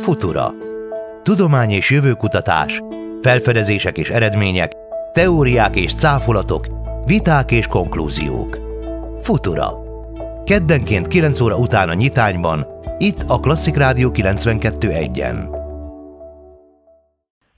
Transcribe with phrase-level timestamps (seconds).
[0.00, 0.54] Futura.
[1.22, 2.82] Tudomány és jövőkutatás,
[3.22, 4.72] felfedezések és eredmények,
[5.12, 6.66] teóriák és cáfolatok,
[7.04, 8.58] viták és konklúziók.
[9.22, 9.72] Futura.
[10.44, 12.66] Keddenként 9 óra után a nyitányban,
[12.98, 15.61] itt a Klasszik Rádió 92.1-en.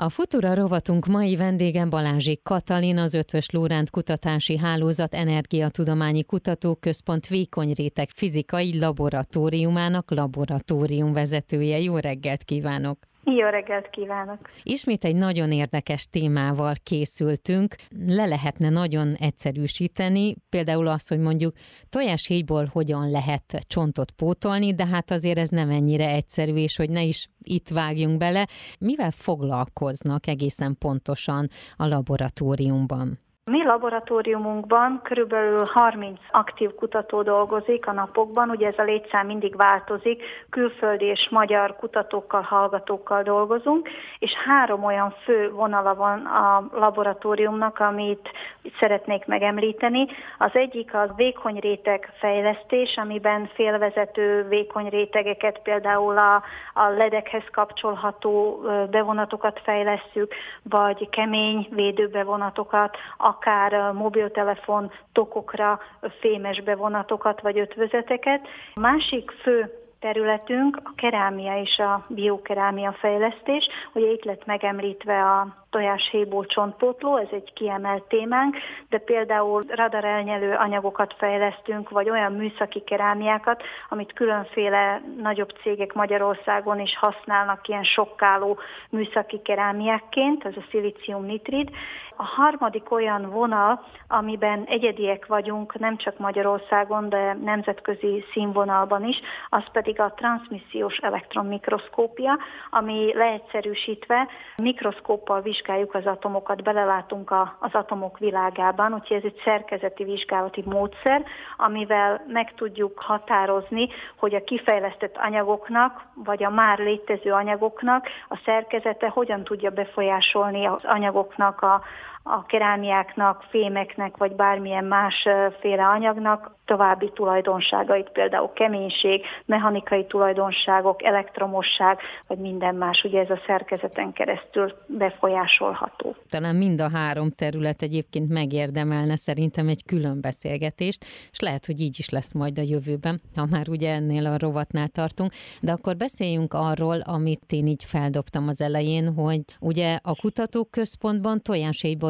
[0.00, 8.10] A Futura rovatunk mai vendégen Balázsik Katalin, az Ötvös Lóránt Kutatási Hálózat Energiatudományi Kutatóközpont Vékonyrétek
[8.10, 11.78] Fizikai Laboratóriumának laboratórium vezetője.
[11.78, 13.09] Jó reggelt kívánok!
[13.24, 14.50] Jó reggelt kívánok!
[14.62, 17.74] Ismét egy nagyon érdekes témával készültünk.
[18.06, 21.54] Le lehetne nagyon egyszerűsíteni, például azt, hogy mondjuk
[21.88, 27.02] tojáshéjból hogyan lehet csontot pótolni, de hát azért ez nem ennyire egyszerű, és hogy ne
[27.02, 28.48] is itt vágjunk bele.
[28.78, 33.18] Mivel foglalkoznak egészen pontosan a laboratóriumban?
[33.50, 40.22] Mi laboratóriumunkban körülbelül 30 aktív kutató dolgozik a napokban, ugye ez a létszám mindig változik,
[40.50, 48.30] külföldi és magyar kutatókkal, hallgatókkal dolgozunk, és három olyan fő vonala van a laboratóriumnak, amit
[48.78, 50.06] szeretnék megemlíteni.
[50.38, 56.34] Az egyik az vékony réteg fejlesztés, amiben félvezető vékony rétegeket, például a,
[56.74, 62.96] a ledekhez kapcsolható bevonatokat fejlesztjük, vagy kemény védőbevonatokat,
[63.40, 65.80] akár mobiltelefon tokokra
[66.20, 68.48] fémes bevonatokat vagy ötvözeteket.
[68.74, 73.68] A másik fő területünk a kerámia és a biokerámia fejlesztés.
[73.94, 78.56] Ugye itt lett megemlítve a tojáshéjból csontpótló, ez egy kiemelt témánk,
[78.88, 86.96] de például radarelnyelő anyagokat fejlesztünk, vagy olyan műszaki kerámiákat, amit különféle nagyobb cégek Magyarországon is
[86.96, 88.58] használnak ilyen sokkáló
[88.90, 91.70] műszaki kerámiákként, ez a szilícium nitrid.
[92.16, 99.62] A harmadik olyan vonal, amiben egyediek vagyunk, nem csak Magyarországon, de nemzetközi színvonalban is, az
[99.72, 102.38] pedig a transmissziós elektronmikroszkópia,
[102.70, 110.04] ami leegyszerűsítve mikroszkóppal vizsgáljuk az atomokat, belelátunk a, az atomok világában, úgyhogy ez egy szerkezeti
[110.04, 111.24] vizsgálati módszer,
[111.56, 119.08] amivel meg tudjuk határozni, hogy a kifejlesztett anyagoknak, vagy a már létező anyagoknak a szerkezete
[119.08, 121.82] hogyan tudja befolyásolni az anyagoknak a,
[122.22, 132.38] a kerámiáknak, fémeknek, vagy bármilyen másféle anyagnak további tulajdonságait, például keménység, mechanikai tulajdonságok, elektromosság, vagy
[132.38, 136.16] minden más, ugye ez a szerkezeten keresztül befolyásolható.
[136.28, 141.98] Talán mind a három terület egyébként megérdemelne szerintem egy külön beszélgetést, és lehet, hogy így
[141.98, 146.54] is lesz majd a jövőben, ha már ugye ennél a rovatnál tartunk, de akkor beszéljünk
[146.54, 151.42] arról, amit én így feldobtam az elején, hogy ugye a kutatóközpontban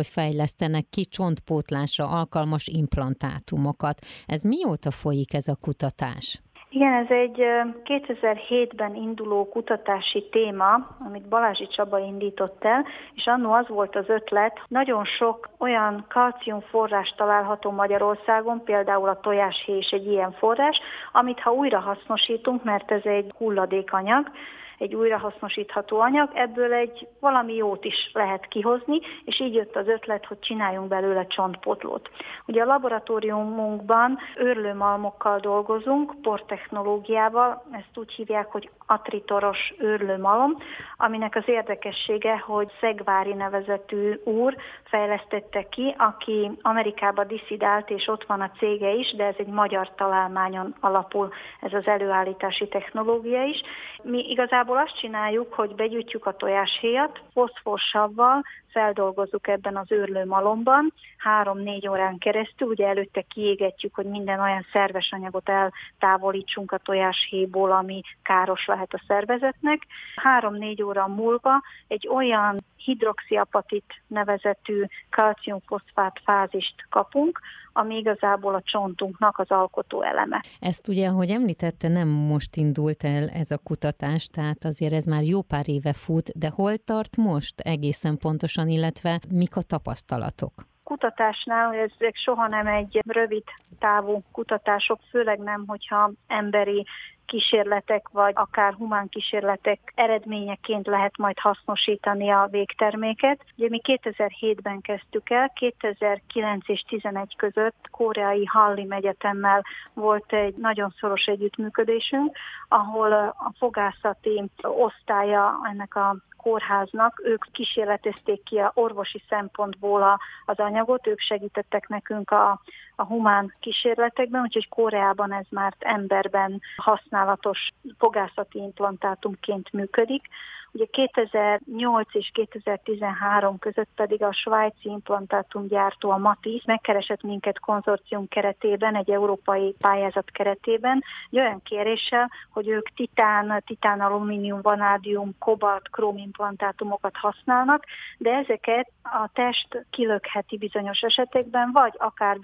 [0.01, 3.99] tojáséjból fejlesztenek ki csontpótlásra alkalmas implantátumokat.
[4.27, 6.41] Ez mióta folyik ez a kutatás?
[6.73, 7.39] Igen, ez egy
[7.85, 12.85] 2007-ben induló kutatási téma, amit Balázsi Csaba indított el,
[13.15, 19.21] és annó az volt az ötlet, nagyon sok olyan kalcium forrás található Magyarországon, például a
[19.21, 20.81] tojáshéj is egy ilyen forrás,
[21.13, 24.31] amit ha újra hasznosítunk, mert ez egy hulladékanyag,
[24.81, 30.27] egy újrahasznosítható anyag, ebből egy valami jót is lehet kihozni, és így jött az ötlet,
[30.27, 32.11] hogy csináljunk belőle csontpotlót.
[32.47, 40.57] Ugye a laboratóriumunkban őrlőmalmokkal dolgozunk, portechnológiával, ezt úgy hívják, hogy atritoros őrlőmalom,
[40.97, 48.41] aminek az érdekessége, hogy Szegvári nevezetű úr fejlesztette ki, aki Amerikába diszidált, és ott van
[48.41, 53.63] a cége is, de ez egy magyar találmányon alapul ez az előállítási technológia is.
[54.03, 60.93] Mi igazából Igazából azt csináljuk, hogy begyűjtjük a tojáshéjat, foszforsavval feldolgozzuk ebben az őrlő malomban,
[61.17, 68.01] három-négy órán keresztül, ugye előtte kiégetjük, hogy minden olyan szerves anyagot eltávolítsunk a tojáshéjból, ami
[68.23, 69.87] káros lehet a szervezetnek.
[70.17, 77.41] Három-négy óra múlva egy olyan hidroxiapatit nevezetű kalciumfoszfát fázist kapunk,
[77.73, 80.45] ami igazából a csontunknak az alkotó eleme.
[80.61, 85.23] Ezt ugye, ahogy említette, nem most indult el ez a kutatás, tehát azért ez már
[85.23, 90.53] jó pár éve fut, de hol tart most egészen pontosan, illetve mik a tapasztalatok?
[90.91, 93.43] kutatásnál ezek soha nem egy rövid
[93.79, 96.87] távú kutatások, főleg nem, hogyha emberi
[97.31, 103.45] kísérletek, vagy akár humán kísérletek eredményeként lehet majd hasznosítani a végterméket.
[103.57, 110.95] Ugye mi 2007-ben kezdtük el, 2009 és 2011 között koreai Hallim Egyetemmel volt egy nagyon
[111.01, 112.37] szoros együttműködésünk,
[112.69, 120.59] ahol a fogászati osztálya ennek a kórháznak, ők kísérletezték ki a orvosi szempontból a, az
[120.59, 122.61] anyagot, ők segítettek nekünk a,
[123.01, 127.69] a humán kísérletekben, úgyhogy Koreában ez már emberben használatos
[127.99, 130.29] fogászati implantátumként működik.
[130.73, 138.97] Ugye 2008 és 2013 között pedig a svájci implantátumgyártó, a Matis megkeresett minket konzorcium keretében,
[138.97, 146.17] egy európai pályázat keretében, egy olyan kéréssel, hogy ők titán, titán alumínium, vanádium, kobalt, króm
[146.17, 147.85] implantátumokat használnak,
[148.19, 152.39] de ezeket a test kilökheti bizonyos esetekben, vagy akár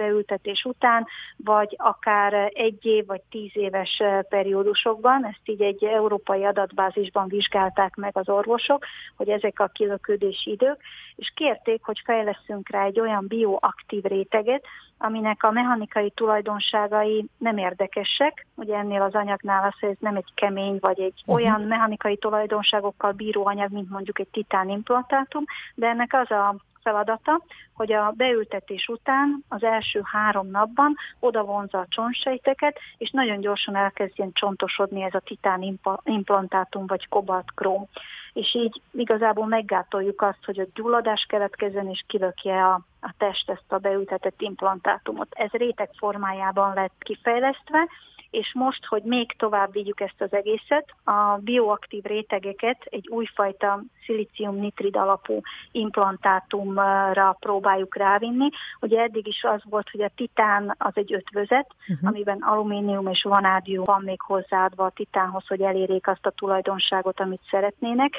[0.47, 1.07] beültetés után,
[1.37, 5.27] vagy akár egy év vagy tíz éves periódusokban.
[5.27, 8.85] Ezt így egy európai adatbázisban vizsgálták meg az orvosok,
[9.17, 10.81] hogy ezek a kilöködési idők,
[11.17, 14.65] és kérték, hogy fejleszünk rá egy olyan bioaktív réteget,
[14.99, 18.47] aminek a mechanikai tulajdonságai nem érdekesek.
[18.55, 21.35] Ugye ennél az anyagnál az, hogy ez nem egy kemény, vagy egy uh-huh.
[21.35, 25.45] olyan mechanikai tulajdonságokkal bíró anyag, mint mondjuk egy titán implantátum,
[25.75, 26.55] de ennek az a
[26.87, 27.43] feladata,
[27.75, 33.77] hogy a beültetés után az első három napban oda vonza a csontsejteket, és nagyon gyorsan
[33.77, 37.89] elkezdjen csontosodni ez a titán implantátum vagy kobalt króm.
[38.33, 43.73] És így igazából meggátoljuk azt, hogy a gyulladás keletkezzen és kilökje a, a test ezt
[43.73, 45.29] a beültetett implantátumot.
[45.31, 47.89] Ez réteg formájában lett kifejlesztve,
[48.37, 54.97] és most, hogy még tovább vigyük ezt az egészet, a bioaktív rétegeket egy újfajta szilícium-nitrid
[54.97, 55.41] alapú
[55.73, 58.49] implantátumra próbáljuk rávinni.
[58.81, 62.09] Ugye eddig is az volt, hogy a titán az egy ötvözet, uh-huh.
[62.09, 67.43] amiben alumínium és vanádium van még hozzáadva a titánhoz, hogy elérjék azt a tulajdonságot, amit
[67.51, 68.15] szeretnének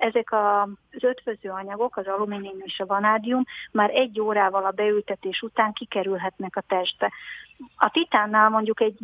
[0.00, 5.72] ezek az ötvöző anyagok, az alumínium és a vanádium már egy órával a beültetés után
[5.72, 7.12] kikerülhetnek a testbe.
[7.76, 8.96] A titánnál mondjuk egy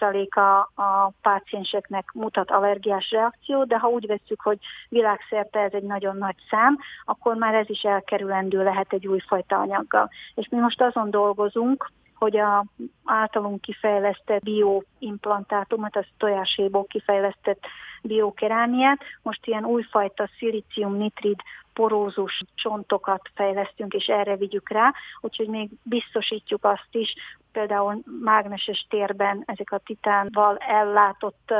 [0.00, 4.58] 4%-a a pácienseknek mutat allergiás reakció, de ha úgy veszük, hogy
[4.88, 10.10] világszerte ez egy nagyon nagy szám, akkor már ez is elkerülendő lehet egy újfajta anyaggal.
[10.34, 12.64] És mi most azon dolgozunk, hogy a
[13.04, 17.66] általunk kifejlesztett bioimplantátumot, az tojáséból kifejlesztett
[18.02, 21.40] biokerámiát, most ilyen újfajta szilícium-nitrid
[21.72, 27.14] porózus csontokat fejlesztünk, és erre vigyük rá, úgyhogy még biztosítjuk azt is,
[27.54, 31.52] például mágneses térben ezek a titánval ellátott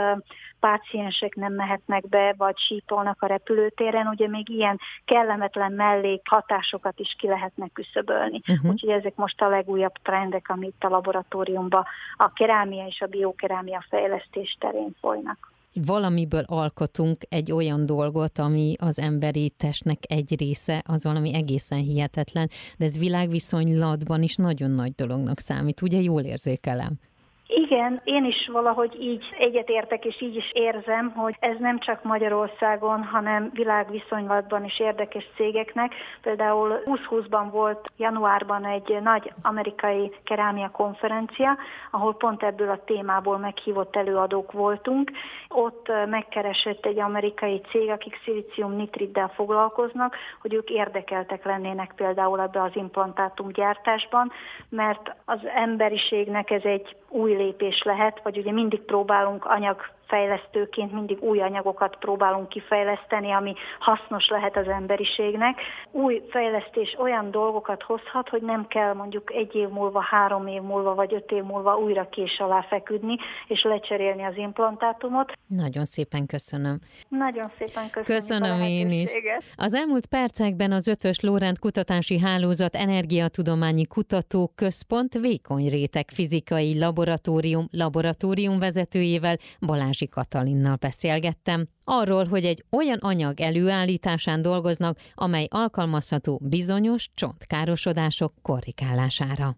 [0.61, 7.17] páciensek nem mehetnek be, vagy sípolnak a repülőtéren, ugye még ilyen kellemetlen mellék hatásokat is
[7.19, 8.41] ki lehetnek küszöbölni.
[8.49, 8.71] Uh-huh.
[8.71, 11.85] Úgyhogy ezek most a legújabb trendek, amit a laboratóriumban
[12.17, 18.99] a kerámia és a biokerámia fejlesztés terén folynak valamiből alkotunk egy olyan dolgot, ami az
[18.99, 25.41] emberi testnek egy része, az valami egészen hihetetlen, de ez világviszonylatban is nagyon nagy dolognak
[25.41, 25.83] számít.
[25.83, 26.99] Ugye jól érzékelem?
[27.47, 33.05] Igen, én is valahogy így egyetértek, és így is érzem, hogy ez nem csak Magyarországon,
[33.05, 35.95] hanem világviszonylatban is érdekes cégeknek.
[36.23, 41.57] Például 2020-ban volt januárban egy nagy amerikai kerámia konferencia,
[41.91, 45.11] ahol pont ebből a témából meghívott előadók voltunk.
[45.49, 52.63] Ott megkeresett egy amerikai cég, akik szilícium nitriddel foglalkoznak, hogy ők érdekeltek lennének például ebbe
[52.63, 54.33] az implantátum gyártásban,
[54.69, 59.81] mert az emberiségnek ez egy új lépés lehet, vagy ugye mindig próbálunk anyag
[60.15, 65.61] fejlesztőként mindig új anyagokat próbálunk kifejleszteni, ami hasznos lehet az emberiségnek.
[65.91, 70.95] Új fejlesztés olyan dolgokat hozhat, hogy nem kell mondjuk egy év múlva, három év múlva
[70.95, 73.17] vagy öt év múlva újra kés alá feküdni,
[73.47, 75.33] és lecserélni az implantátumot.
[75.47, 76.79] Nagyon szépen köszönöm.
[77.09, 78.21] Nagyon szépen köszönöm.
[78.21, 79.11] Köszönöm én is.
[79.57, 87.67] Az elmúlt percekben az Ötvös Lórend Kutatási Hálózat Energiatudományi Kutató Központ vékony réteg fizikai laboratórium
[87.71, 96.41] laboratórium vezetőjével Balázs Balázsi Katalinnal beszélgettem, arról, hogy egy olyan anyag előállításán dolgoznak, amely alkalmazható
[96.43, 99.57] bizonyos csontkárosodások korrigálására.